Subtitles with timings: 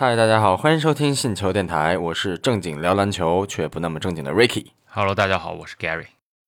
[0.00, 4.68] 嗨，大家好，欢迎收听信球电台，我是正经聊篮球却不那么正经的 Ricky。
[4.86, 6.06] Hello，大家好，我是 Gary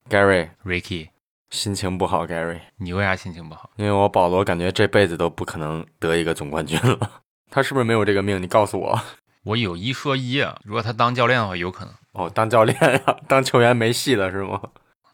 [0.09, 1.11] Gary，Ricky。
[1.51, 3.69] 心情不好，Gary，你为啥心情不好？
[3.77, 6.99] 因为我保罗感觉这辈子都不可能得一个总冠军了。
[7.53, 8.41] 他是不是没有这个命？
[8.41, 8.99] 你告诉我。
[9.45, 11.93] 我有一说一啊，如果他当教练的话，有可能。
[12.13, 14.63] 哦，当教练呀、 当球员没戏了是吗？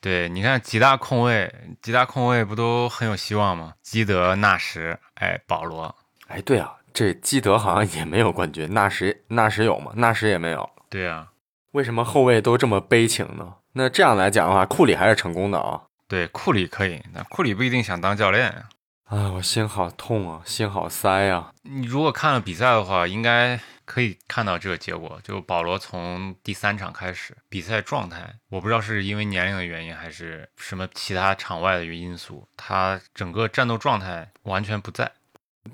[0.01, 1.53] 对，你看几大控卫，
[1.83, 3.73] 几大控卫不都很有希望吗？
[3.83, 5.93] 基德、纳什，哎，保罗。
[6.29, 9.93] 哎，对啊，这基德好像也没有冠军，纳什纳什有吗？
[9.95, 10.69] 纳什也没有。
[10.91, 11.29] 对啊，
[11.71, 13.55] 为什么后卫都这么悲情呢？
[13.75, 15.81] 那这样来讲的话，库里还是成功的啊。
[16.09, 18.69] 对，库里可以，那库里不一定想当教练呀。
[19.05, 25.21] 啊，我心好痛啊，心好塞呀、你如果看了比赛的话，应该可以看到这个结果。
[25.23, 35.13] 就保罗从第三场开始，比赛状态，我不知道是因为年龄的原因，还是什么其他场外的因素，他整个战斗状态完全不在。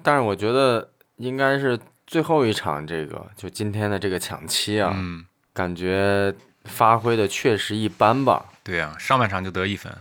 [0.03, 8.47] 但是我觉得应该是最后一场这个，就今天的这个抢七啊，嗯，感觉发挥的确实一般吧。
[8.63, 9.93] 对啊，上半场就得一分，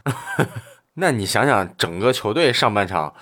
[0.95, 3.13] 那你想想，整个球队上半场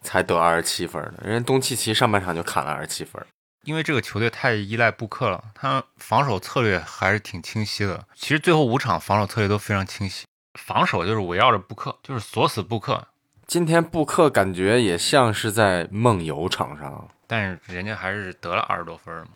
[0.00, 3.24] 才得二十七分呢，人家东契奇上半场就砍了二十七分。
[3.64, 8.06] 因为这个球队太依赖布克了，他防守策略还是挺清晰的。
[8.14, 10.24] 其实最后五场防守策略都非常清晰，
[10.58, 13.06] 防守就是围绕着布克，就是锁死布克。
[13.50, 19.30] 今天布克感觉也像是在梦游场上，但是人家还是得了二十多分嘛。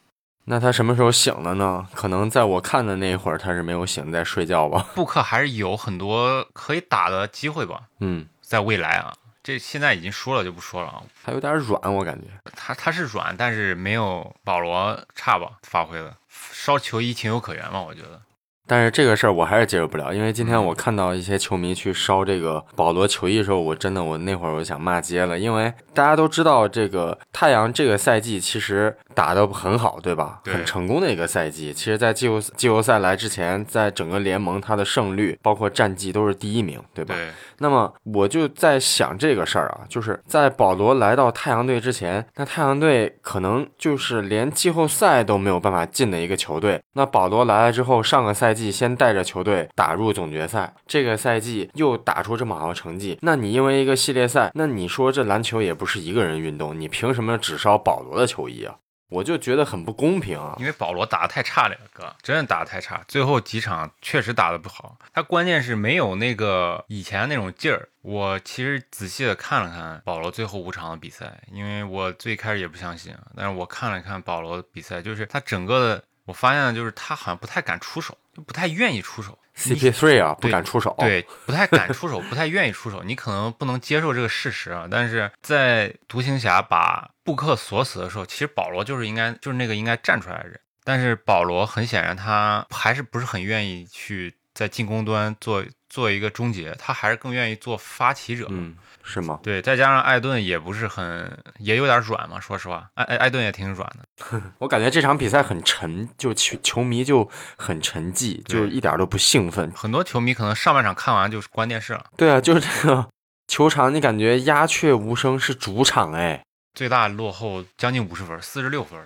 [0.44, 1.84] 那他什么时候醒了呢？
[1.92, 4.86] 可能在我看的那一会儿，他是没有醒，在睡觉吧。
[4.94, 11.02] 布克还是有很多可以打的机会吧，嗯，在未来啊，这现在已经说了就不说了啊。
[11.24, 12.28] 他有点软，我感觉。
[12.54, 18.22] 他他是软，但是没有保罗差吧，发挥的烧球衣情有可原嘛，我觉得。
[18.66, 30.40] 但是这个事儿我还是接受不了，因为今天我看到一些球迷去烧这个保罗球衣的时候，我真的我那会儿我想骂街了，因为大家都知道这个太阳这个赛季其实打得很好，对吧？
[30.42, 31.72] 对很成功的一个赛季。
[31.72, 37.14] 其实，在季后季后赛来之前，在整个联盟它的胜率包括战绩都是第一名，对吧？
[37.14, 46.80] 对，那么我就在想这个事儿啊，就是在保罗来到太阳队之前，那太阳队可能就是连季后赛都没有办法进的一个球队。
[46.94, 58.76] 那保罗来了之后，上个赛季先带着球队打入总决赛，这个赛季又打出这么好的成绩，那你因为一个系列赛，那你说这篮球也不是一个人运动，你凭什么只烧保罗的球衣啊？
[59.10, 60.56] 我就觉得很不公平啊！
[60.58, 63.04] 因为保罗打得太差了，哥，真的打得太差。
[63.06, 67.88] 最后几场确实打得不好，他关键是没有那个以前那种劲儿。
[68.02, 79.38] 我其实仔细的看了看保罗最后五场的比赛，因为我最开始也不相信啊，但是我看了看保罗的比赛，就是他整个的，我发现就是他好像不太敢出手，不太愿意出手。
[79.56, 83.04] CP3 啊，不敢出手。，对，不太敢出手，不太愿意出手。
[83.04, 90.58] 你可能不能接受这个事实啊，但是在独行侠把布克锁死的时候，其实保罗就是应该就是那个应该站出来的人。
[90.82, 98.48] 但是保罗很显然他还是不是很愿意去在进攻端做做一个终结，他还是更愿意做发起者。
[98.50, 98.74] 嗯，
[99.04, 99.38] 是吗？
[99.44, 104.42] 对，再加上艾顿也不是很，也有点软嘛，说实话，艾艾艾顿也挺软的。
[104.58, 109.70] 我感觉这场比赛很沉，就球球迷就很沉寂，就一点都不兴奋。
[109.70, 112.04] 很多球迷可能上半场看完就是关电视了。
[112.16, 113.08] 对啊，就是这个
[113.46, 116.42] 球场，你感觉鸦雀无声，是主场哎。
[116.74, 119.00] 最大落后将近五十分，四十六分。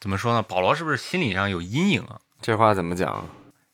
[0.00, 0.40] 怎么说呢？
[0.40, 2.18] 保罗是不是心理上有阴影啊？
[2.40, 3.28] 这话怎么讲？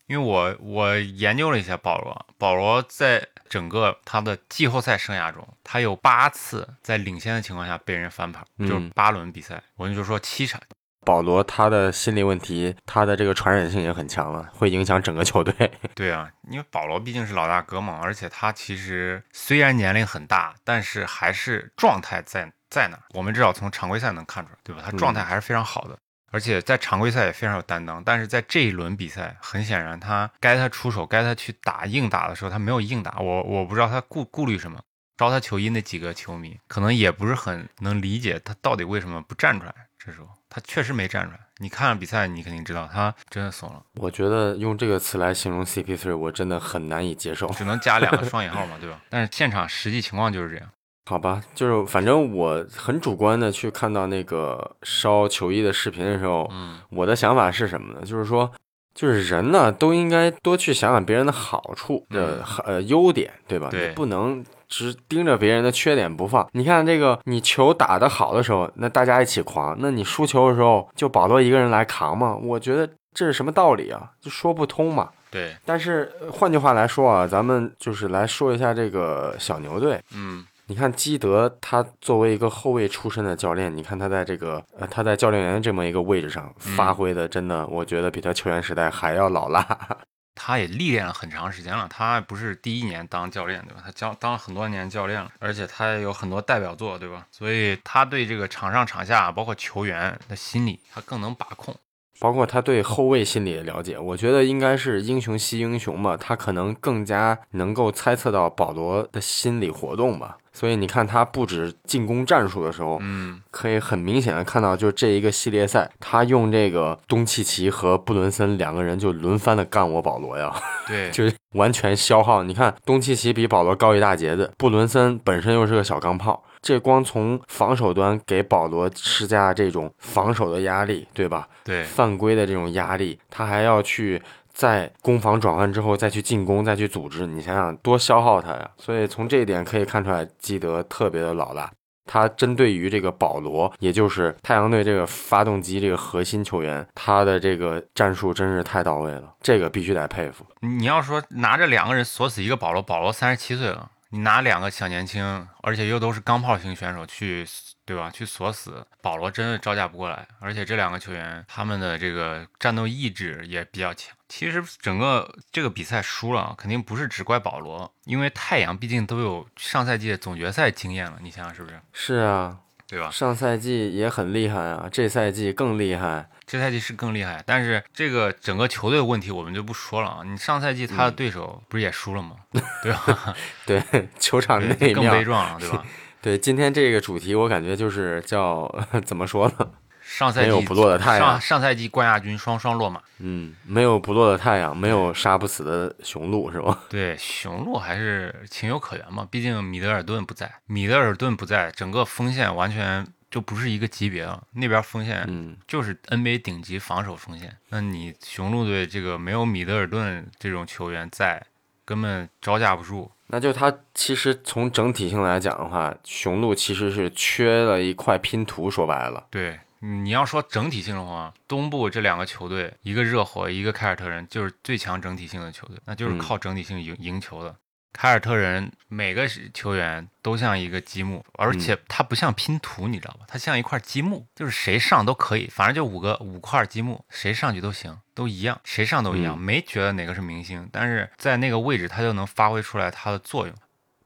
[0.06, 10.60] 因为我我研究了一下保罗，保罗在整个他的季后赛生涯中，他有八次在领先的情况下被人翻盘，嗯就是八轮比赛，我们就说七场。
[11.04, 15.70] 保罗他的心理问题，他的这个传染性也很强了，会影响整个球队。
[15.94, 23.02] 对啊，因为保罗毕竟是老大哥嘛，而且他其实虽然年龄很大，但是还是状态在在那儿。
[23.14, 24.82] 我们至少从常规赛能看出来，对吧？
[24.84, 25.96] 他状态还是非常好的。
[26.30, 33.18] 而且在常规赛也非常有担当，但是在这一轮比赛，很显然他该他出手，该他去打硬打的时候，他没有硬打。
[33.18, 34.80] 我我不知道他顾顾虑什么。
[35.16, 39.74] 招他球衣那几个球迷可能也不是很能理解他到底为什么不站出来。
[39.98, 41.40] 这时候他确实没站出来。
[41.56, 47.48] 你看了比赛，你肯定知道他真的怂了，我觉得用这个词来形容 CP3，我真的很难以接受。
[47.52, 49.00] 只能加两个 双引号嘛，对吧？
[49.08, 50.68] 但是现场实际情况就是这样。
[51.08, 58.00] 好吧，就是反正我很主观的去看到那个烧球衣的视频的时候，嗯，我的想法是什么呢？
[58.04, 58.50] 就是说，
[58.92, 63.68] 就是人呢都应该多去想想别人的好处的、呃优点，对吧？
[63.70, 66.44] 对你不能只盯着别人的缺点不放。
[66.52, 72.34] 你看这个，你球打得好的时候，那大家一起狂；那你输球的时候，就保罗一个人来扛嘛？
[72.34, 74.10] 我觉得这是什么道理啊？
[74.20, 75.10] 就说不通嘛。
[75.30, 80.00] 对，但是呃换句话来说啊，咱们就是来说一下这个小牛队。
[80.12, 89.64] 嗯你看基德，他作为一个后卫出身的教练，你看他在这个呃他在教练员这么一个位置上发挥的，真的，我觉得比他球员时代还要老辣。
[90.34, 93.80] 他也历练了很长时间了，他不是第一年当教练对吧？
[93.84, 97.24] 他教当了很多年教练了，而且他也有很多代表作对吧？
[97.30, 101.74] 所以他对这个场上场下，包括球员的心理，他更能把控。
[102.18, 110.38] 包括他对后卫心理的了解，我觉得应该是英雄惜英雄嘛，他可能更加能够猜测到保罗的心理活动吧。
[110.52, 120.50] 所以你看他布置进攻战术的时候，嗯，可以很明显的看到，就这一个系列赛，他用这个东契奇和布伦森两个人就轮番的干我保罗呀，
[120.86, 122.42] 对， 就完全消耗。
[122.42, 126.42] 你看东契奇比保罗高一大截子，布伦森本身又是个小钢炮。
[126.66, 131.46] 这光从防守端给保罗施加这种防守的压力，对吧？
[131.62, 134.20] 对，犯规的这种压力，他还要去
[134.52, 138.68] 在攻防转换之后再去进攻，再去组织，你想想多消耗他呀！
[138.78, 141.70] 所以从这一点可以看出来，基德特别的老辣。
[142.04, 150.44] 他针对于这个保罗，也就是太阳队这个发动机这个核心球员，他的这个战术真是太到位了，这个必须得佩服。
[150.62, 153.92] 你要说拿着两个人锁死一个保罗，保罗三十七岁了。
[154.16, 157.46] 你拿两个小年轻，而且又都是钢炮型选手去，
[157.84, 158.10] 对吧？
[158.10, 160.26] 去锁死保罗，真的招架不过来。
[160.40, 164.16] 而且这两个球员，他们的这个战斗意志也比较强。
[164.26, 171.18] 其实整个这个比赛输了，肯定不是只怪保罗，因为太阳毕竟都有上赛季的总决赛经验了。
[171.20, 171.78] 你想想是不是？
[171.92, 172.58] 是啊，
[172.88, 173.10] 对吧？
[173.10, 176.28] 上赛季也很厉害啊，这赛季更厉害。
[176.46, 180.20] 这赛季是更厉害，但是这个整个球队的问题我们就不说了啊。
[180.24, 182.36] 你上赛季他的对手不是也输了吗？
[182.82, 183.34] 对吧？
[183.66, 183.82] 对，
[184.18, 185.84] 球场内面更悲壮了，对吧？
[186.22, 188.72] 对，今天这个主题我感觉就是叫
[189.04, 189.68] 怎么说呢？
[190.06, 193.02] 上赛季没有不落的太阳，上上赛季冠亚军双双落马。
[193.18, 196.84] 嗯，没有不落的太阳，没有杀不死的雄鹿，是吧？
[196.88, 203.06] 对，雄鹿还是情有可原嘛，毕竟米德尔顿不在，米德尔顿不在，整个锋线完全。
[203.28, 205.28] 就不是一个级别了，那边锋线
[205.66, 207.54] 就是 NBA 顶级防守锋线。
[207.68, 211.44] 那你雄鹿队这个没有米德尔顿这种球员在，
[211.84, 213.10] 根本招架不住。
[213.26, 218.70] 那就他其实从整体性来讲的话，雄鹿其实是缺了一块拼图。
[218.70, 227.54] 说白了，对，你要说整体性的话，东部这两个球队，一个热火，一个凯尔特人，就是最强整体性的球队，那就是靠整体性赢赢球的。
[227.92, 233.20] 凯尔特人每个球员都像一个积木，而且它不像拼图，你知道吧？
[233.26, 243.56] 它像一块积木，就是谁上都可以，反正就五个五块积木，谁上去都行，都一样，谁上都一样，没觉得哪个是明星，但是在那个位置，他就能发挥出来它的作用。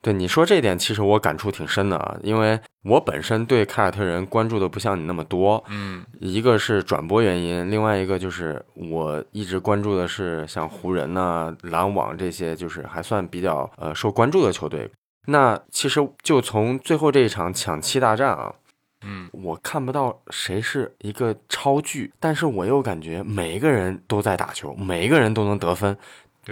[0.03, 14.91] 对你说这点，其实我感触挺深的啊，因为我本身对凯尔特人关注的不像你那么多，嗯，一个是转播原因，另外一个就是我一直关注的是像湖人呐、篮网这些，就是还算比较呃受关注的球队。
[15.27, 18.55] 那其实就从最后这一场抢七大战啊，
[19.07, 25.95] 嗯，我看不到谁是一个超巨，但是我又感觉每一个人都在打球，每一个人都能得分。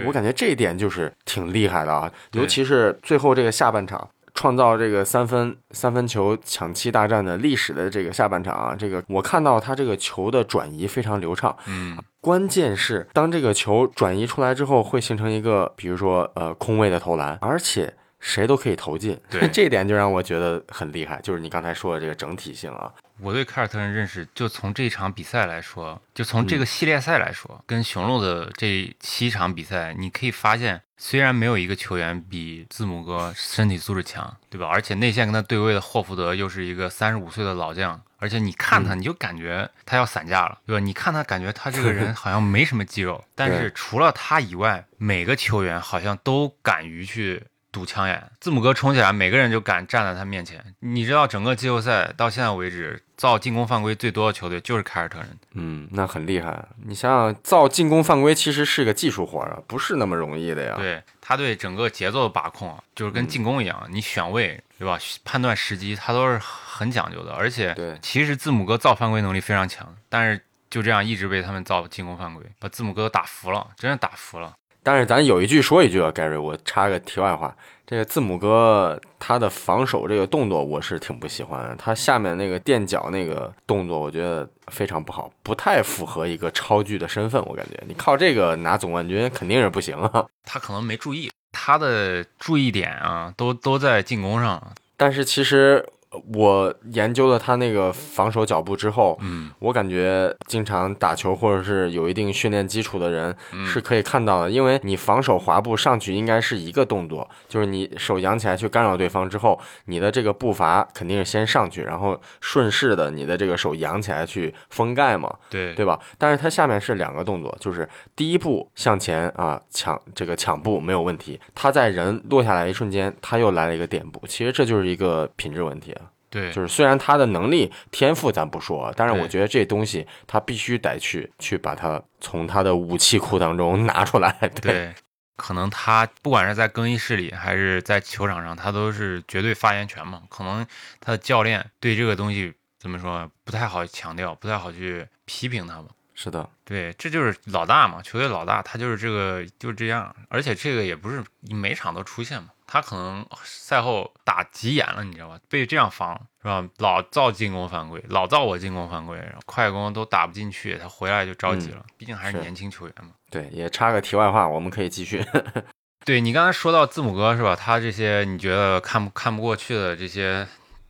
[0.07, 22.93] 我感觉这一点就是挺厉害的啊，尤其是最后这个下半场创造这个三分三分球抢七大战的历史的这个下半场啊，这个我看到他这个球的转移非常流畅，嗯，关键是当这个球转移出来之后，会形成一个比如说呃空位的投篮，而且谁都可以投进，对， 这一点就让我觉得很厉害，就是你刚才说的这个整体性啊。
[23.21, 34.69] 我对凯尔特人认识，就从这场比赛来说，就从这个系列赛来说，跟雄鹿的这七场比赛，你可以发现，虽然没有一个球员比字母哥身体素质强，对吧？
[34.69, 40.81] 而且内线跟他对位的霍福德又是一个三十五岁的老将，而且你看他，你就感觉他要散架了，对吧？
[40.81, 47.45] 你看他，感觉他这个人 好像没什么肌肉，但是除了他以外，每个球员好像都敢于去。
[47.71, 50.65] 堵枪眼，字母哥冲起来，每个人就敢站在他面前。
[50.81, 55.39] 你知道，整个季后赛到现在为止，造进攻犯规最多的球队就是凯尔特人。
[55.53, 56.67] 嗯，那很厉害。
[56.85, 60.75] 你想想，造进攻犯规其实是个技术活啊，不是那么容易的呀。
[60.77, 64.99] 对他对整个节奏的把控，就是跟进攻一样，你选位对吧？
[65.25, 67.33] 判断时机，他都是很讲究的。
[67.33, 74.55] 而且，对，其实字母哥造犯规能力非常强，但是就这样一直被他们造进攻犯规，把字母哥打服了，真是打服了。
[74.83, 77.55] 但是咱有一句说一句啊，盖瑞，我插个题外话，
[77.87, 90.25] 这个字母哥他的防守这个动作我是挺不喜欢的，他下面那个垫脚那个动作，我觉得非常不好，不太符合一个超巨的身份，我感觉你靠这个拿总冠军肯定是不行啊。
[90.45, 94.63] 他可能没注意，他的注意点啊，都都在进攻上。
[94.97, 95.87] 但是其实
[96.33, 116.01] 我研究了他那个防守脚步之后，嗯，我感觉经常打球或者是有一定训练基础的人嗯是可以看到的，因为你防守滑步上去应该是一个动作，就是你手扬起来去干扰对方之后，你的这个步伐肯定是先上去，然后顺势的你的这个手扬起来去封盖嘛，对对吧？
[116.17, 117.87] 但是它下面是两个动作，就是
[118.17, 125.98] 第一步向前啊抢这个抢步没有问题，他在人落下来一瞬间，他又来了一个垫步，其实这就是一个品质问题啊。
[126.31, 134.31] 对，就是虽然他的能力天赋咱不说，但是我觉得这东西他必须得去去把它从他的武器库当中 拿出来。
[134.61, 134.95] 对，对，
[135.37, 140.23] 可能他不管是在更衣室里还是在球场上，他都是绝对发言权嘛。
[140.29, 140.67] 可能
[141.01, 145.87] 他的教练对这个东西怎么说不太好强调，不太好去批评他嘛。
[146.15, 155.41] 是的，对，这就是老大嘛，球队老大，他就是这个就是这样，而且这个也不是每场都出现嘛，他可能赛后打急眼了，你知道吧？
[155.49, 156.65] 被这样防是吧？
[156.77, 163.13] 老造进攻犯规，老造我进攻犯规，然后快攻都打不进去，他回来就着急了，毕竟还是是年轻球员嘛。
[163.31, 165.25] 对，也插个题外话，我们可以继续。
[166.05, 167.57] 对你刚才说到字母哥是吧？
[167.57, 170.47] 他这些你觉得看不看不过去的这些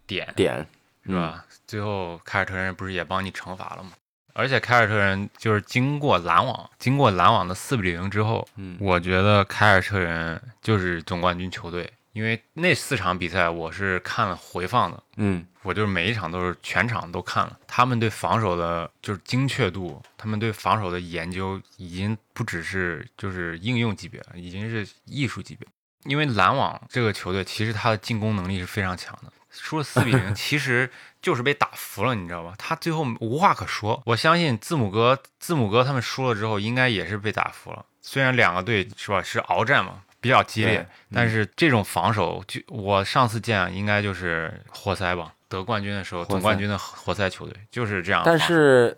[0.07, 0.67] 点点
[1.07, 1.45] 是吧？
[1.67, 3.91] 最后凯尔特人不是也帮你惩罚了吗？
[4.39, 25.67] 而且凯尔特人就是经过篮网，经过篮网的四比零之后，嗯我觉得凯尔特人就是总冠军球队，因为那四场比赛我是看了回放的，嗯我就是每一场都是全场都看了，他们对防守的就是精确度，他们对防守的研究已经不只是就是应用级别了，已经是艺术级别。
[26.05, 30.91] 因为篮网这个球队其实他的进攻能力是非常强的，输了四比零，其实
[31.21, 32.55] 就是被打服了，你知道吗？
[32.59, 34.03] 他最后无话可说。
[34.07, 37.85] 我相信字母哥，字母哥他们输了之后，应该也是被打服了。
[38.01, 48.23] 虽然两个队是吧是鏖战嘛，比较激烈对，但是这种防守，就我上次见应该就是活塞吧，得冠军的时候，总冠军的活塞球队就是这样。
[48.25, 48.97] 但是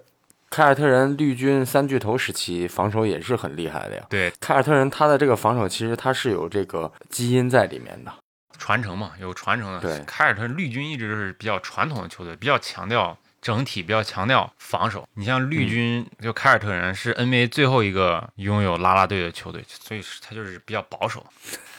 [0.49, 4.07] 凯尔特人绿军三巨头时期防守也是很厉害的呀。
[4.09, 8.13] 对凯尔特人他的这个防守其实他是有这个基因在里面的。
[8.61, 9.81] 传承嘛，有传承的。
[9.81, 15.09] 对凯尔特人绿军一直是比较传统的球队，比较强调整体，比较强调防守。
[15.15, 21.27] 你像绿军，就凯尔特人是 NBA 最后一个拥有啦啦队的球队，所以他就是比较保守。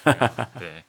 [0.57, 0.83] 对，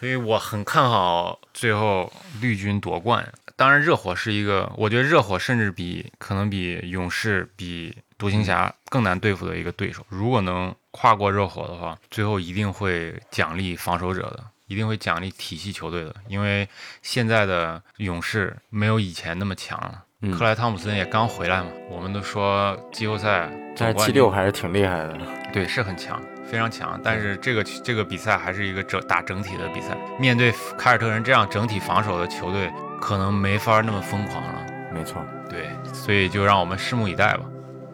[0.00, 3.30] 所以我很看好最后绿军夺冠。
[3.54, 10.04] 当然，热火是一个，我觉得热火甚至比可能比勇士、比独行侠更难对付的一个对手。
[10.08, 16.68] 如果能跨过热火的话，最后一定会奖励防守者的，一定会奖励体系球队的，因为
[17.02, 20.02] 现在的勇士没有以前那么强了。
[20.22, 25.18] 嗯克莱汤普森也刚回来嘛，我们都说季后赛但是七六还是挺厉害的。
[25.52, 26.20] 对，是很强，
[26.50, 26.98] 非常强。
[27.04, 34.66] 但是这个这个比赛还是一个整打整体的比赛，面对凯尔特人这样整体防守的球队，可能没法那么疯狂了。
[34.90, 35.22] 没错。
[35.50, 37.44] 对，所以就让我们拭目以待吧。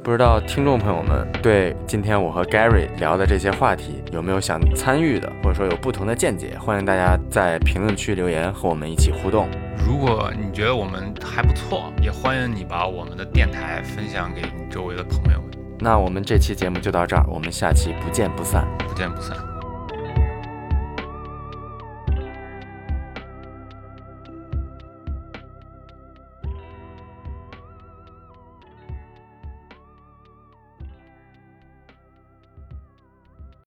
[0.04, 6.58] 不知道听众朋友们对今天我和 Gary 聊的这些话题有没有想参与的，或者说有不同的见解？
[6.58, 9.48] 欢迎大家在评论区留言和我们一起互动。
[9.86, 15.50] 如果你觉得我们还不错，也欢迎你把我们的电台分享给你周围的朋友们。
[15.78, 18.66] 那我们这期节目就到这儿，我们下期不见不散。
[18.80, 19.51] 不见不散。